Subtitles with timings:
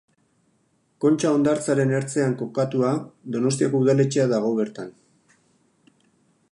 [1.03, 2.93] Kontxa hondartzaren ertzean kokatua,
[3.37, 4.93] Donostiako udaletxea dago bertan.